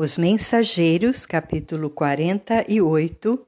Os 0.00 0.16
Mensageiros, 0.16 1.26
capítulo 1.26 1.90
48 1.90 3.44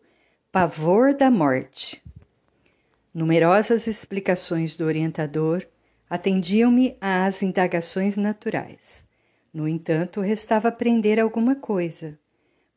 Pavor 0.50 1.15
da 1.15 1.30
Morte. 1.30 2.03
Numerosas 3.15 3.87
explicações 3.87 4.74
do 4.74 4.85
orientador 4.85 5.65
atendiam-me 6.10 6.97
às 7.01 7.40
indagações 7.40 8.17
naturais. 8.17 9.04
No 9.54 9.69
entanto, 9.69 10.21
restava 10.21 10.67
aprender 10.67 11.21
alguma 11.21 11.54
coisa. 11.54 12.19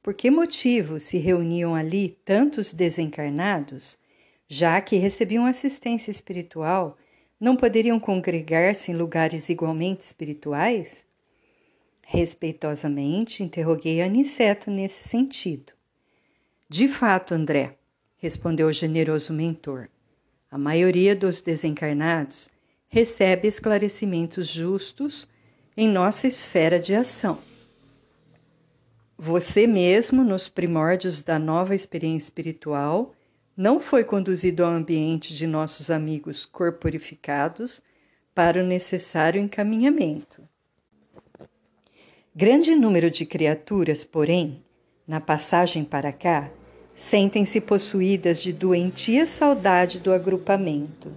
Por 0.03 0.13
que 0.13 0.29
motivo 0.29 0.99
se 0.99 1.17
reuniam 1.17 1.73
ali 1.73 2.15
tantos 2.23 2.71
desencarnados, 2.71 3.97
já 4.47 4.79
que 4.81 4.97
recebiam 4.97 5.47
assistência 5.47 6.11
espiritual, 6.11 6.95
não 7.39 7.55
poderiam 7.55 7.99
congregar-se 7.99 8.91
em 8.91 8.95
lugares 8.95 9.49
igualmente 9.49 10.03
espirituais? 10.03 11.11
Respeitosamente 12.04 13.43
interroguei 13.43 14.02
Aniceto 14.02 14.70
nesse 14.70 15.07
sentido. 15.07 15.73
De 16.70 16.88
fato, 16.88 17.34
André, 17.34 17.77
respondeu 18.17 18.67
o 18.67 18.73
generoso 18.73 19.34
mentor, 19.34 19.89
a 20.53 20.57
maioria 20.57 21.16
dos 21.16 21.41
desencarnados 21.41 22.48
recebe 22.88 23.48
esclarecimentos 23.48 24.48
justos 24.48 25.27
em 25.76 25.89
nossa 25.89 26.27
esfera 26.27 26.79
de 26.79 26.93
ação. 26.93 27.39
Você 29.17 29.65
mesmo, 29.65 30.23
nos 30.23 30.48
primórdios 30.48 31.23
da 31.23 31.40
nova 31.40 31.73
experiência 31.73 32.27
espiritual, 32.27 33.15
não 33.57 33.79
foi 33.79 34.04
conduzido 34.04 34.63
ao 34.63 34.71
ambiente 34.71 35.34
de 35.34 35.48
nossos 35.48 35.90
amigos 35.90 36.45
corporificados 36.45 37.81
para 38.35 38.62
o 38.62 38.65
necessário 38.65 39.41
encaminhamento. 39.41 40.48
Grande 42.35 42.75
número 42.75 43.11
de 43.11 43.27
criaturas, 43.27 44.03
porém, 44.03 44.59
na 45.07 45.21
passagem 45.21 45.84
para 45.84 46.12
cá, 46.12 46.49
sentem-se 46.95 47.62
possuídas 47.62 48.41
de 48.41 48.51
doentia 48.51 49.27
saudade 49.27 49.99
do 49.99 50.12
agrupamento, 50.12 51.12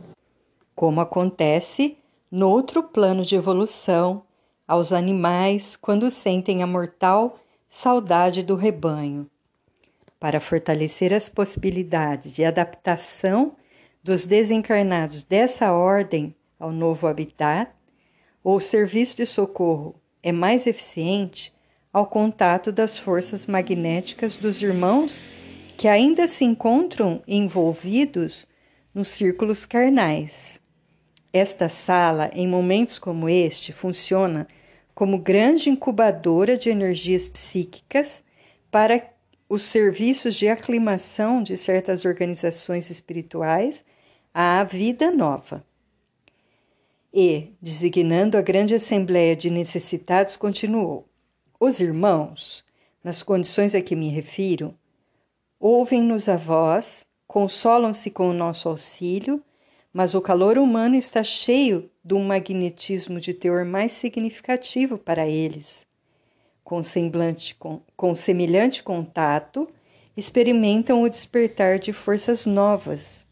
como 0.74 1.00
acontece 1.00 1.96
no 2.30 2.50
outro 2.50 2.82
plano 2.82 3.24
de 3.24 3.34
evolução 3.34 4.24
aos 4.68 4.92
animais 4.92 5.74
quando 5.74 6.10
sentem 6.10 6.62
a 6.62 6.66
mortal 6.66 7.40
saudade 7.66 8.42
do 8.42 8.54
rebanho. 8.54 9.26
Para 10.20 10.38
fortalecer 10.38 11.14
as 11.14 11.30
possibilidades 11.30 12.30
de 12.30 12.44
adaptação 12.44 13.56
dos 14.02 14.26
desencarnados 14.26 15.24
dessa 15.24 15.72
ordem 15.72 16.34
ao 16.60 16.70
novo 16.70 17.06
habitat, 17.06 17.70
o 18.44 18.60
serviço 18.60 19.16
de 19.16 19.24
socorro 19.24 19.94
é 20.26 20.32
mais 20.32 20.66
eficiente 20.66 21.54
ao 21.92 22.04
contato 22.04 22.72
das 22.72 22.98
forças 22.98 23.46
magnéticas 23.46 24.36
dos 24.36 24.60
irmãos 24.60 25.24
que 25.76 25.86
ainda 25.86 26.26
se 26.26 26.44
encontram 26.44 27.22
envolvidos 27.28 28.44
nos 28.92 29.06
círculos 29.06 29.64
carnais. 29.64 30.60
Esta 31.32 31.68
sala, 31.68 32.28
em 32.34 32.48
momentos 32.48 32.98
como 32.98 33.28
este, 33.28 33.72
funciona 33.72 34.48
como 34.96 35.16
grande 35.16 35.70
incubadora 35.70 36.56
de 36.56 36.70
energias 36.70 37.28
psíquicas 37.28 38.20
para 38.68 39.08
os 39.48 39.62
serviços 39.62 40.34
de 40.34 40.48
aclimação 40.48 41.40
de 41.40 41.56
certas 41.56 42.04
organizações 42.04 42.90
espirituais 42.90 43.84
à 44.34 44.64
vida 44.64 45.08
nova. 45.12 45.64
E, 47.18 47.54
designando 47.62 48.36
a 48.36 48.42
grande 48.42 48.74
assembleia 48.74 49.34
de 49.34 49.48
necessitados, 49.48 50.36
continuou: 50.36 51.08
Os 51.58 51.80
irmãos, 51.80 52.62
nas 53.02 53.22
condições 53.22 53.74
a 53.74 53.80
que 53.80 53.96
me 53.96 54.10
refiro, 54.10 54.74
ouvem-nos 55.58 56.28
a 56.28 56.36
voz, 56.36 57.06
consolam-se 57.26 58.10
com 58.10 58.28
o 58.28 58.34
nosso 58.34 58.68
auxílio, 58.68 59.42
mas 59.94 60.14
o 60.14 60.20
calor 60.20 60.58
humano 60.58 60.94
está 60.94 61.24
cheio 61.24 61.90
de 62.04 62.12
um 62.12 62.22
magnetismo 62.22 63.18
de 63.18 63.32
teor 63.32 63.64
mais 63.64 63.92
significativo 63.92 64.98
para 64.98 65.26
eles. 65.26 65.86
Com, 66.62 66.82
semblante, 66.82 67.54
com, 67.54 67.80
com 67.96 68.14
semelhante 68.14 68.82
contato, 68.82 69.66
experimentam 70.14 71.02
o 71.02 71.08
despertar 71.08 71.78
de 71.78 71.94
forças 71.94 72.44
novas. 72.44 73.24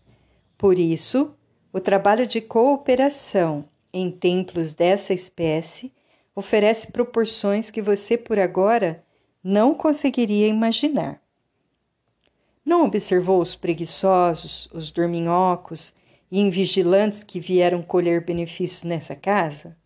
Por 0.56 0.78
isso, 0.78 1.34
o 1.70 1.78
trabalho 1.78 2.26
de 2.26 2.40
cooperação 2.40 3.68
em 3.94 4.10
templos 4.10 4.74
dessa 4.74 5.14
espécie 5.14 5.92
oferece 6.34 6.90
proporções 6.90 7.70
que 7.70 7.80
você 7.80 8.18
por 8.18 8.40
agora 8.40 9.04
não 9.42 9.72
conseguiria 9.72 10.48
imaginar. 10.48 11.22
Não 12.64 12.84
observou 12.84 13.40
os 13.40 13.54
preguiçosos, 13.54 14.68
os 14.72 14.90
dorminhocos 14.90 15.94
e 16.28 16.40
invigilantes 16.40 17.22
que 17.22 17.38
vieram 17.38 17.82
colher 17.82 18.24
benefícios 18.24 18.82
nessa 18.82 19.14
casa? 19.14 19.76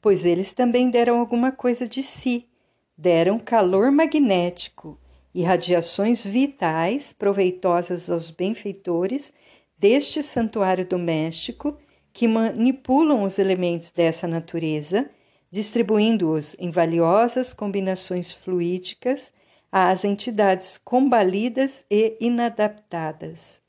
Pois 0.00 0.24
eles 0.24 0.54
também 0.54 0.88
deram 0.88 1.20
alguma 1.20 1.52
coisa 1.52 1.86
de 1.86 2.02
si, 2.02 2.48
deram 2.96 3.38
calor 3.38 3.92
magnético 3.92 4.98
e 5.34 5.42
radiações 5.42 6.24
vitais 6.24 7.12
proveitosas 7.12 8.08
aos 8.08 8.30
benfeitores 8.30 9.32
deste 9.76 10.22
santuário 10.22 10.86
doméstico 10.86 11.76
que 12.14 12.26
manipulam 12.28 13.24
os 13.24 13.38
elementos 13.40 13.90
dessa 13.90 14.28
natureza, 14.28 15.10
distribuindo-os 15.50 16.54
em 16.60 16.70
valiosas 16.70 17.52
combinações 17.52 18.30
fluídicas 18.30 19.32
às 19.70 20.04
entidades 20.04 20.78
combalidas 20.78 21.84
e 21.90 22.16
inadaptadas. 22.20 23.60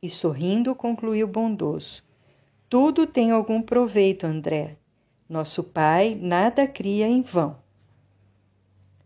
E 0.00 0.08
sorrindo, 0.08 0.72
concluiu 0.72 1.26
bondoso: 1.26 2.04
Tudo 2.68 3.04
tem 3.08 3.32
algum 3.32 3.60
proveito, 3.60 4.24
André. 4.24 4.76
Nosso 5.28 5.64
pai 5.64 6.16
nada 6.18 6.64
cria 6.64 7.08
em 7.08 7.22
vão. 7.22 7.58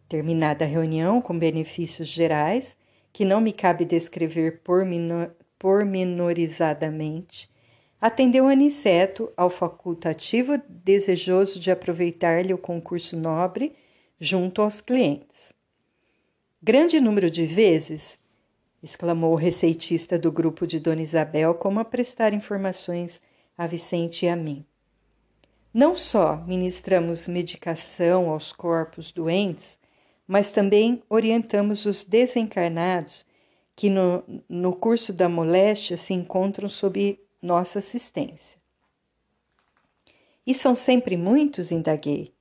Terminada 0.06 0.66
a 0.66 0.68
reunião 0.68 1.22
com 1.22 1.38
benefícios 1.38 2.08
gerais, 2.08 2.76
que 3.14 3.24
não 3.24 3.40
me 3.40 3.52
cabe 3.52 3.86
descrever 3.86 4.60
pormenorizadamente, 5.58 7.51
atendeu 8.02 8.48
Aniceto 8.48 9.32
ao 9.36 9.48
facultativo 9.48 10.60
desejoso 10.68 11.60
de 11.60 11.70
aproveitar-lhe 11.70 12.52
o 12.52 12.58
concurso 12.58 13.16
nobre 13.16 13.76
junto 14.18 14.60
aos 14.60 14.80
clientes. 14.80 15.52
Grande 16.60 16.98
número 17.00 17.30
de 17.30 17.46
vezes, 17.46 18.18
exclamou 18.82 19.32
o 19.32 19.36
receitista 19.36 20.18
do 20.18 20.32
grupo 20.32 20.66
de 20.66 20.80
Dona 20.80 21.00
Isabel, 21.00 21.54
como 21.54 21.78
a 21.78 21.84
prestar 21.84 22.34
informações 22.34 23.20
a 23.56 23.68
Vicente 23.68 24.26
e 24.26 24.28
a 24.28 24.34
mim. 24.34 24.66
Não 25.72 25.94
só 25.94 26.42
ministramos 26.44 27.28
medicação 27.28 28.30
aos 28.30 28.52
corpos 28.52 29.12
doentes, 29.12 29.78
mas 30.26 30.50
também 30.50 31.04
orientamos 31.08 31.86
os 31.86 32.02
desencarnados 32.02 33.24
que 33.76 33.88
no, 33.88 34.24
no 34.48 34.74
curso 34.74 35.12
da 35.12 35.28
moléstia 35.28 35.96
se 35.96 36.12
encontram 36.12 36.68
sob 36.68 37.16
nossa 37.42 37.80
assistência. 37.80 38.60
E 40.46 40.54
são 40.54 40.74
sempre 40.74 41.16
muitos, 41.16 41.70
indaguei. 41.70 42.32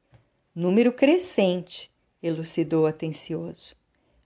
Número 0.54 0.94
crescente, 0.94 1.92
elucidou 2.22 2.86
atencioso. 2.86 3.76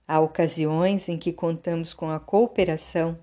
Há 0.06 0.20
ocasiões 0.20 1.08
em 1.08 1.18
que 1.18 1.32
contamos 1.32 1.94
com 1.94 2.10
a 2.10 2.20
cooperação 2.20 3.18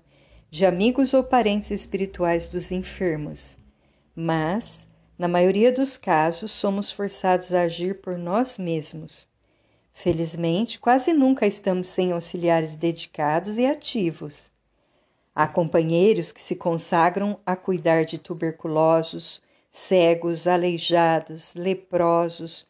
de 0.50 0.66
amigos 0.66 1.14
ou 1.14 1.24
parentes 1.24 1.70
espirituais 1.70 2.46
dos 2.46 2.70
enfermos, 2.70 3.58
mas, 4.14 4.86
na 5.18 5.26
maioria 5.26 5.72
dos 5.72 5.96
casos, 5.96 6.52
somos 6.52 6.92
forçados 6.92 7.52
a 7.52 7.62
agir 7.62 8.00
por 8.00 8.16
nós 8.16 8.58
mesmos. 8.58 9.28
Felizmente, 9.92 10.78
quase 10.78 11.12
nunca 11.12 11.46
estamos 11.46 11.88
sem 11.88 12.12
auxiliares 12.12 12.74
dedicados 12.74 13.58
e 13.58 13.66
ativos. 13.66 14.53
Há 15.34 15.48
companheiros 15.48 16.30
que 16.30 16.40
se 16.40 16.54
consagram 16.54 17.40
a 17.44 17.56
cuidar 17.56 18.04
de 18.04 18.18
tuberculosos, 18.18 19.42
cegos, 19.72 20.46
aleijados, 20.46 21.54
leprosos, 21.56 22.66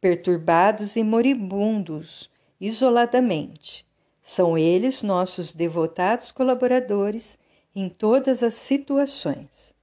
perturbados 0.00 0.96
e 0.96 1.02
moribundos, 1.02 2.30
isoladamente. 2.58 3.86
São 4.22 4.56
eles 4.56 5.02
nossos 5.02 5.52
devotados 5.52 6.32
colaboradores 6.32 7.36
em 7.74 7.88
todas 7.88 8.42
as 8.42 8.54
situações. 8.54 9.74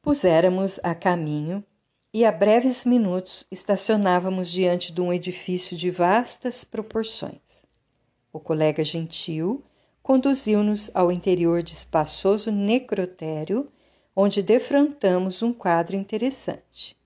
Puséramos 0.00 0.80
a 0.82 0.94
caminho 0.94 1.62
e 2.12 2.24
a 2.24 2.32
breves 2.32 2.84
minutos 2.86 3.46
estacionávamos 3.50 4.50
diante 4.50 4.92
de 4.92 5.00
um 5.00 5.12
edifício 5.12 5.76
de 5.76 5.90
vastas 5.90 6.64
proporções. 6.64 7.64
O 8.32 8.40
colega 8.40 8.82
gentil 8.82 9.62
conduziu-nos 10.02 10.90
ao 10.92 11.12
interior 11.12 11.62
de 11.62 11.72
espaçoso 11.72 12.50
necrotério, 12.50 13.68
onde 14.14 14.42
defrontamos 14.42 15.42
um 15.42 15.52
quadro 15.52 15.96
interessante. 15.96 16.96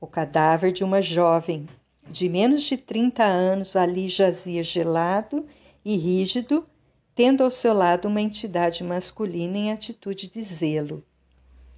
O 0.00 0.06
cadáver 0.06 0.72
de 0.72 0.82
uma 0.82 1.02
jovem, 1.02 1.68
de 2.10 2.28
menos 2.28 2.62
de 2.62 2.76
trinta 2.76 3.22
anos 3.22 3.76
ali 3.76 4.08
jazia 4.08 4.62
gelado 4.62 5.46
e 5.84 5.96
rígido, 5.96 6.66
tendo 7.14 7.44
ao 7.44 7.50
seu 7.50 7.74
lado 7.74 8.08
uma 8.08 8.20
entidade 8.20 8.82
masculina 8.82 9.56
em 9.58 9.72
atitude 9.72 10.28
de 10.28 10.42
zelo. 10.42 11.04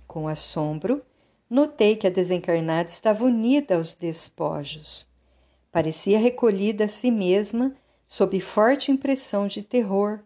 Com 0.06 0.29
assombro, 0.29 1.03
notei 1.51 1.97
que 1.97 2.06
a 2.06 2.11
desencarnada 2.11 2.89
estava 2.89 3.25
unida 3.25 3.77
aos 3.77 3.93
despojos. 3.93 5.06
Parecia 5.73 6.19
recolhida 6.19 6.85
a 6.85 6.89
si 6.89 7.11
mesma 7.11 7.75
sob 8.06 8.41
forte 8.41 8.93
impressão 8.93 9.49
de 9.49 9.61
terror. 9.61 10.21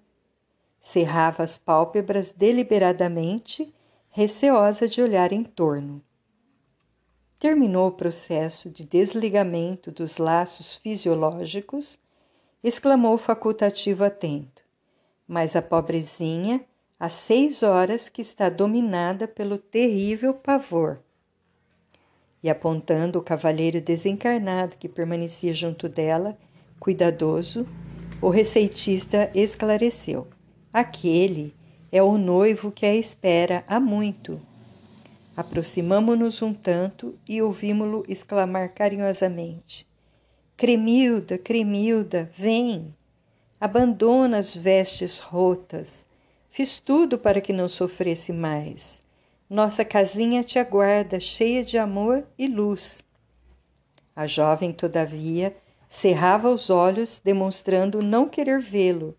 Cerrava 0.80 1.42
as 1.42 1.58
pálpebras 1.58 2.32
deliberadamente, 2.32 3.74
receosa 4.10 4.88
de 4.88 5.02
olhar 5.02 5.32
em 5.32 5.44
torno. 5.44 6.02
Terminou 7.38 7.88
o 7.88 7.92
processo 7.92 8.68
de 8.68 8.84
desligamento 8.84 9.92
dos 9.92 10.16
laços 10.16 10.76
fisiológicos, 10.76 11.98
exclamou 12.64 13.14
o 13.14 13.18
facultativo 13.18 14.02
atento. 14.02 14.62
Mas 15.26 15.54
a 15.54 15.62
pobrezinha, 15.62 16.64
há 16.98 17.08
seis 17.08 17.62
horas 17.62 18.08
que 18.08 18.22
está 18.22 18.48
dominada 18.48 19.28
pelo 19.28 19.56
terrível 19.56 20.34
pavor. 20.34 20.98
E 22.42 22.50
apontando 22.50 23.18
o 23.18 23.22
cavalheiro 23.22 23.80
desencarnado 23.80 24.76
que 24.76 24.88
permanecia 24.88 25.54
junto 25.54 25.88
dela, 25.88 26.36
cuidadoso, 26.80 27.66
o 28.20 28.30
receitista 28.30 29.30
esclareceu: 29.34 30.26
Aquele 30.72 31.54
é 31.90 32.02
o 32.02 32.18
noivo 32.18 32.70
que 32.70 32.84
a 32.84 32.94
espera 32.94 33.64
há 33.66 33.78
muito. 33.80 34.40
Aproximamo-nos 35.36 36.42
um 36.42 36.52
tanto 36.52 37.18
e 37.28 37.40
ouvimo-lo 37.40 38.04
exclamar 38.08 38.74
carinhosamente: 38.74 39.86
Cremilda, 40.56 41.38
Cremilda, 41.38 42.30
vem! 42.34 42.94
Abandona 43.60 44.38
as 44.38 44.54
vestes 44.54 45.18
rotas. 45.18 46.06
Fiz 46.50 46.78
tudo 46.78 47.18
para 47.18 47.40
que 47.40 47.52
não 47.52 47.68
sofresse 47.68 48.32
mais. 48.32 49.02
Nossa 49.48 49.84
casinha 49.84 50.44
te 50.44 50.58
aguarda, 50.58 51.18
cheia 51.18 51.64
de 51.64 51.78
amor 51.78 52.26
e 52.38 52.46
luz. 52.46 53.04
A 54.14 54.26
jovem, 54.26 54.72
todavia, 54.72 55.56
Cerrava 55.88 56.50
os 56.50 56.68
olhos, 56.68 57.20
demonstrando 57.24 58.02
não 58.02 58.28
querer 58.28 58.60
vê-lo. 58.60 59.16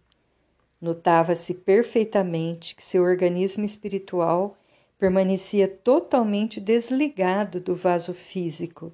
Notava-se 0.82 1.54
perfeitamente 1.54 2.76
que 2.76 2.84
seu 2.84 3.04
organismo 3.04 3.66
espiritual 3.66 4.58
permanecia 4.98 5.68
totalmente 5.68 6.60
desligado 6.60 7.60
do 7.60 7.76
vaso 7.76 8.14
físico, 8.14 8.94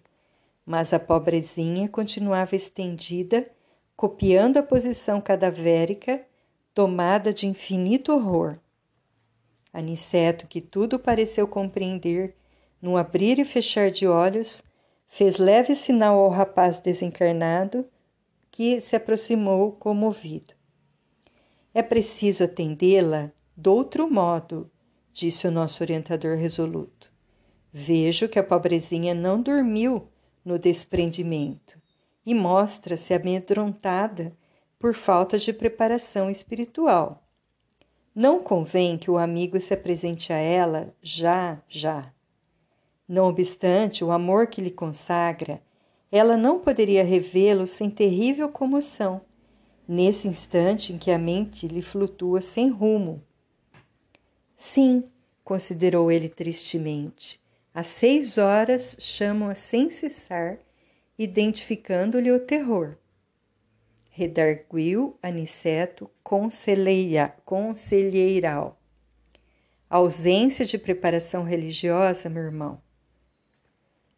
mas 0.65 0.93
a 0.93 0.99
pobrezinha 0.99 1.87
continuava 1.87 2.55
estendida, 2.55 3.49
copiando 3.95 4.57
a 4.57 4.63
posição 4.63 5.21
cadavérica, 5.21 6.25
tomada 6.73 7.33
de 7.33 7.47
infinito 7.47 8.11
horror. 8.11 8.57
Aniceto, 9.71 10.47
que 10.47 10.61
tudo 10.61 10.97
pareceu 10.97 11.47
compreender, 11.47 12.35
num 12.81 12.97
abrir 12.97 13.39
e 13.39 13.45
fechar 13.45 13.91
de 13.91 14.07
olhos, 14.07 14.63
Fez 15.07 15.37
leve 15.37 15.75
sinal 15.75 16.19
ao 16.19 16.29
rapaz 16.29 16.77
desencarnado, 16.77 17.87
que 18.51 18.81
se 18.81 18.95
aproximou 18.95 19.71
comovido. 19.71 20.54
É 21.77 21.83
preciso 21.83 22.45
atendê-la 22.45 23.33
de 23.53 23.67
outro 23.67 24.09
modo, 24.09 24.71
disse 25.11 25.45
o 25.45 25.51
nosso 25.51 25.83
orientador 25.83 26.37
resoluto. 26.37 27.11
Vejo 27.69 28.29
que 28.29 28.39
a 28.39 28.43
pobrezinha 28.43 29.13
não 29.13 29.41
dormiu 29.41 30.07
no 30.45 30.57
desprendimento 30.57 31.77
e 32.25 32.33
mostra-se 32.33 33.13
amedrontada 33.13 34.33
por 34.79 34.95
falta 34.95 35.37
de 35.37 35.51
preparação 35.51 36.31
espiritual. 36.31 37.21
Não 38.15 38.41
convém 38.41 38.97
que 38.97 39.11
o 39.11 39.17
amigo 39.17 39.59
se 39.59 39.73
apresente 39.73 40.31
a 40.31 40.37
ela 40.37 40.95
já, 41.01 41.61
já. 41.67 42.09
Não 43.05 43.27
obstante 43.27 44.01
o 44.01 44.11
amor 44.11 44.47
que 44.47 44.61
lhe 44.61 44.71
consagra, 44.71 45.61
ela 46.09 46.37
não 46.37 46.57
poderia 46.57 47.03
revê-lo 47.03 47.67
sem 47.67 47.89
terrível 47.89 48.47
comoção, 48.47 49.19
nesse 49.87 50.27
instante 50.27 50.91
em 50.93 50.97
que 50.97 51.11
a 51.11 51.17
mente 51.17 51.67
lhe 51.67 51.81
flutua 51.81 52.41
sem 52.41 52.69
rumo. 52.69 53.23
Sim, 54.55 55.03
considerou 55.43 56.11
ele 56.11 56.29
tristemente, 56.29 57.41
às 57.73 57.87
seis 57.87 58.37
horas 58.37 58.95
chamam-a 58.99 59.55
sem 59.55 59.89
cessar, 59.89 60.59
identificando-lhe 61.17 62.31
o 62.31 62.39
terror. 62.39 62.95
Redarguiu 64.09 65.17
Aniceto 65.21 66.09
conselheiral. 66.23 68.79
Ausência 69.89 70.65
de 70.65 70.77
preparação 70.77 71.43
religiosa, 71.43 72.29
meu 72.29 72.43
irmão, 72.43 72.81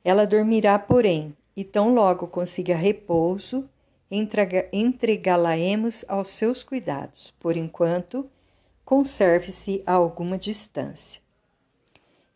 ela 0.08 0.26
dormirá, 0.26 0.80
porém, 0.80 1.36
e 1.54 1.66
tão 1.66 1.94
logo 1.94 2.28
consiga 2.28 2.78
repouso, 2.78 3.70
entregá-la-emos 4.10 6.06
aos 6.08 6.30
seus 6.30 6.64
cuidados. 6.64 7.34
Por 7.40 7.58
enquanto, 7.58 8.30
conserve-se 8.86 9.84
a 9.86 9.94
alguma 9.94 10.38
distância. 10.38 11.22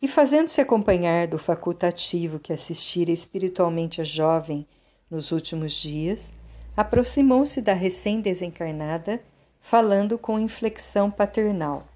E 0.00 0.08
fazendo-se 0.08 0.60
acompanhar 0.60 1.28
do 1.28 1.38
facultativo 1.38 2.38
que 2.38 2.52
assistira 2.52 3.10
espiritualmente 3.10 4.00
a 4.00 4.04
jovem 4.04 4.66
nos 5.10 5.30
últimos 5.30 5.72
dias, 5.74 6.32
aproximou-se 6.76 7.60
da 7.60 7.72
recém-desencarnada, 7.72 9.22
falando 9.60 10.18
com 10.18 10.40
inflexão 10.40 11.10
paternal. 11.10 11.86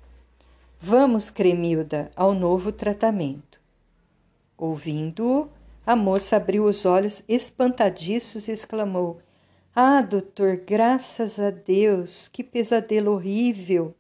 Vamos, 0.78 1.31
Cremilda, 1.31 2.11
ao 2.14 2.32
novo 2.32 2.70
tratamento. 2.70 3.61
Ouvindo-o, 4.56 5.49
a 5.84 5.96
moça 5.96 6.37
abriu 6.37 6.64
os 6.64 6.87
olhos 6.87 7.23
espantadiços 7.28 8.49
e 8.49 8.52
exclamou: 8.52 9.20
Ah, 9.78 10.00
doutor, 10.00 10.56
graças 10.56 11.38
a 11.38 11.50
Deus, 11.50 12.28
que 12.28 12.43
pesadelo 12.43 13.12
horrível! 13.12 13.94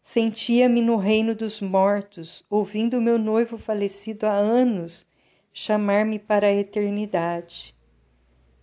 Sentia-me 0.00 0.80
no 0.80 0.94
reino 0.94 1.34
dos 1.34 1.60
mortos, 1.60 2.44
ouvindo 2.48 3.00
meu 3.00 3.18
noivo 3.18 3.58
falecido 3.58 4.26
há 4.26 4.34
anos 4.34 5.04
chamar-me 5.52 6.20
para 6.20 6.46
a 6.46 6.52
eternidade. 6.52 7.76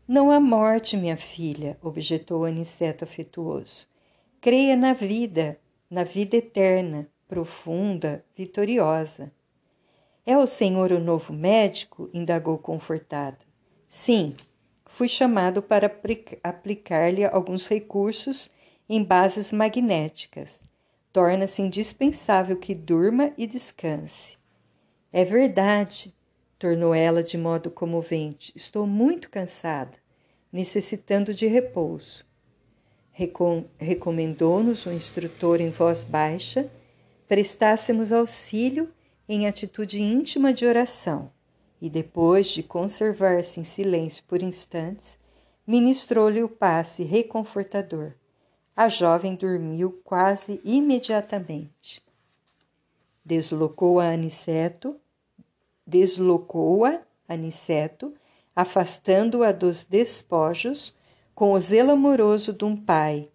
Não 0.07 0.31
há 0.31 0.39
morte, 0.39 0.95
minha 0.95 1.17
filha, 1.17 1.77
objetou 1.81 2.45
Aniceto 2.45 3.03
afetuoso. 3.03 3.85
Creia 4.39 4.77
na 4.77 4.93
vida, 4.93 5.59
na 5.89 6.05
vida 6.05 6.37
eterna, 6.37 7.05
profunda, 7.27 8.23
vitoriosa. 8.33 9.29
É 10.25 10.37
o 10.37 10.47
senhor 10.47 10.93
o 10.93 11.01
novo 11.01 11.33
médico? 11.33 12.09
indagou 12.13 12.57
confortada. 12.57 13.39
Sim, 13.89 14.37
fui 14.95 15.09
chamado 15.09 15.61
para 15.61 15.93
aplicar-lhe 16.41 17.25
alguns 17.25 17.67
recursos 17.67 18.49
em 18.87 19.03
bases 19.03 19.51
magnéticas. 19.51 20.63
Torna-se 21.11 21.61
indispensável 21.61 22.55
que 22.55 22.73
durma 22.73 23.33
e 23.37 23.45
descanse. 23.45 24.37
É 25.11 25.25
verdade, 25.25 26.15
tornou 26.57 26.95
ela 26.95 27.21
de 27.21 27.37
modo 27.37 27.69
comovente. 27.69 28.53
Estou 28.55 28.87
muito 28.87 29.29
cansada, 29.29 29.97
necessitando 30.49 31.33
de 31.33 31.45
repouso. 31.45 32.25
Recomendou-nos 33.77 34.85
o 34.85 34.93
instrutor 34.93 35.59
em 35.59 35.71
voz 35.71 36.05
baixa 36.05 36.71
prestássemos 37.27 38.13
auxílio 38.13 38.93
em 39.27 39.45
atitude 39.45 40.01
íntima 40.01 40.53
de 40.53 40.65
oração 40.65 41.34
e, 41.81 41.89
depois 41.89 42.47
de 42.47 42.63
conservar-se 42.63 43.59
em 43.59 43.63
silêncio 43.63 44.23
por 44.27 44.41
instantes, 44.41 45.17
ministrou-lhe 45.65 46.43
o 46.43 46.49
passe 46.49 47.03
reconfortador. 47.03 48.13
A 48.75 48.89
jovem 48.89 49.35
dormiu 49.35 50.01
quase 50.03 50.61
imediatamente. 50.63 52.03
Deslocou-a 53.23 54.11
Aniceto, 54.11 54.99
deslocou-a 55.85 57.01
Aniceto, 57.27 58.13
afastando-a 58.55 59.51
dos 59.51 59.83
despojos 59.83 60.95
com 61.33 61.51
o 61.53 61.59
zelo 61.59 61.91
amoroso 61.91 62.53
de 62.53 62.63
um 62.63 62.75
pai, 62.75 63.29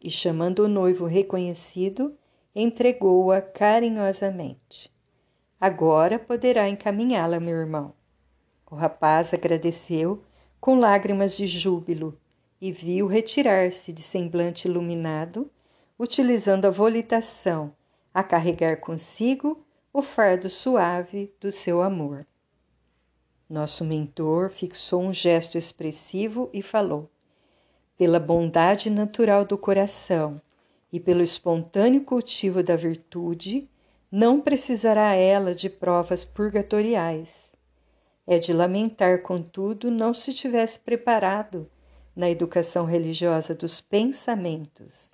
e 0.00 0.10
chamando 0.10 0.60
o 0.60 0.68
noivo 0.68 1.04
reconhecido, 1.04 2.16
entregou-a 2.54 3.40
carinhosamente. 3.40 4.92
Agora 5.62 6.18
poderá 6.18 6.68
encaminhá-la, 6.68 7.38
meu 7.38 7.56
irmão. 7.56 7.94
O 8.68 8.74
rapaz 8.74 9.32
agradeceu 9.32 10.20
com 10.60 10.76
lágrimas 10.76 11.36
de 11.36 11.46
júbilo 11.46 12.18
e 12.60 12.72
viu 12.72 13.06
retirar-se 13.06 13.92
de 13.92 14.02
semblante 14.02 14.66
iluminado, 14.66 15.48
utilizando 15.96 16.64
a 16.64 16.70
volitação 16.70 17.72
a 18.12 18.24
carregar 18.24 18.78
consigo 18.80 19.64
o 19.92 20.02
fardo 20.02 20.50
suave 20.50 21.32
do 21.40 21.52
seu 21.52 21.80
amor. 21.80 22.26
Nosso 23.48 23.84
mentor 23.84 24.50
fixou 24.50 25.00
um 25.00 25.12
gesto 25.12 25.56
expressivo 25.56 26.50
e 26.52 26.60
falou: 26.60 27.08
Pela 27.96 28.18
bondade 28.18 28.90
natural 28.90 29.44
do 29.44 29.56
coração 29.56 30.42
e 30.92 30.98
pelo 30.98 31.22
espontâneo 31.22 32.00
cultivo 32.02 32.64
da 32.64 32.74
virtude, 32.74 33.70
não 34.12 34.42
precisará 34.42 35.14
ela 35.14 35.54
de 35.54 35.70
provas 35.70 36.22
purgatoriais. 36.22 37.50
É 38.26 38.38
de 38.38 38.52
lamentar, 38.52 39.22
contudo, 39.22 39.90
não 39.90 40.12
se 40.12 40.34
tivesse 40.34 40.78
preparado 40.78 41.66
na 42.14 42.28
educação 42.28 42.84
religiosa 42.84 43.54
dos 43.54 43.80
pensamentos. 43.80 45.10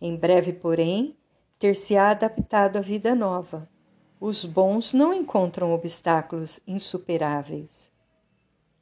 Em 0.00 0.16
breve, 0.16 0.52
porém, 0.52 1.16
ter-se-á 1.56 2.10
adaptado 2.10 2.78
à 2.78 2.80
vida 2.80 3.14
nova. 3.14 3.70
Os 4.18 4.44
bons 4.44 4.92
não 4.92 5.14
encontram 5.14 5.72
obstáculos 5.72 6.58
insuperáveis. 6.66 7.92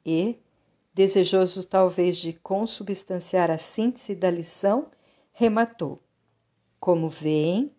E, 0.03 0.39
desejoso 0.91 1.63
talvez 1.67 2.17
de 2.17 2.33
consubstanciar 2.33 3.51
a 3.51 3.59
síntese 3.59 4.15
da 4.15 4.31
lição, 4.31 4.87
rematou: 5.31 6.01
Como 6.79 7.07
veem, 7.07 7.71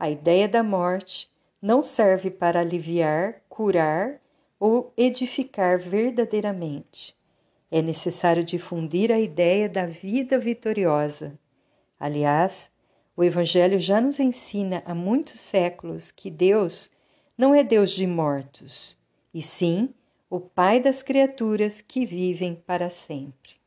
a 0.00 0.08
ideia 0.08 0.48
da 0.48 0.62
morte 0.62 1.30
não 1.60 1.82
serve 1.82 2.30
para 2.30 2.60
aliviar, 2.60 3.42
curar 3.50 4.18
ou 4.58 4.94
edificar 4.96 5.78
verdadeiramente. 5.78 7.14
É 7.70 7.82
necessário 7.82 8.42
difundir 8.42 9.12
a 9.12 9.20
ideia 9.20 9.68
da 9.68 9.84
vida 9.84 10.38
vitoriosa. 10.38 11.38
Aliás, 11.98 12.70
o 13.14 13.22
Evangelho 13.22 13.78
já 13.78 14.00
nos 14.00 14.18
ensina 14.18 14.82
há 14.86 14.94
muitos 14.94 15.38
séculos 15.38 16.10
que 16.10 16.30
Deus 16.30 16.90
não 17.36 17.54
é 17.54 17.62
Deus 17.62 17.90
de 17.90 18.06
mortos, 18.06 18.96
e 19.34 19.42
sim 19.42 19.92
o 20.30 20.40
Pai 20.40 20.80
das 20.80 21.02
criaturas 21.02 21.82
que 21.82 22.06
vivem 22.06 22.54
para 22.54 22.88
sempre. 22.88 23.59